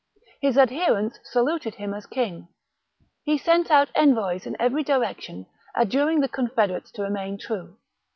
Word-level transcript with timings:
His 0.41 0.57
adherents 0.57 1.19
saluted 1.23 1.75
him 1.75 1.93
as 1.93 2.07
king. 2.07 2.47
He 3.23 3.37
sent 3.37 3.69
out 3.69 3.91
envoys 3.93 4.47
in 4.47 4.57
every 4.59 4.81
direction, 4.83 5.45
adjuring 5.75 6.21
the 6.21 6.27
con 6.27 6.47
federates 6.49 6.89
to 6.93 7.03
remain 7.03 7.37
true. 7.37 7.77